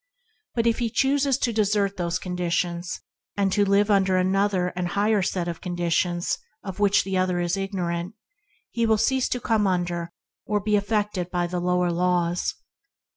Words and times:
But 0.55 0.65
if 0.65 0.79
he 0.79 0.89
chooses 0.89 1.37
to 1.37 1.53
desert 1.53 1.95
those 1.95 2.17
conditions 2.17 3.01
and 3.37 3.55
live 3.55 3.91
under 3.91 4.17
another 4.17 4.69
and 4.69 4.87
higher 4.87 5.21
set 5.21 5.47
of 5.47 5.61
conditions 5.61 6.39
of 6.63 6.79
which 6.79 7.03
that 7.03 7.15
other 7.17 7.39
is 7.39 7.55
ignorant, 7.55 8.15
he 8.71 8.87
will 8.87 8.97
cease 8.97 9.29
to 9.29 9.39
come 9.39 9.67
under 9.67 10.11
or 10.43 10.59
be 10.59 10.75
affected 10.75 11.29
by 11.29 11.45
the 11.45 11.59
lower 11.59 11.91
laws. 11.91 12.55